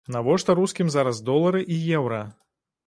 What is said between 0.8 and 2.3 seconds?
зараз долары і еўра?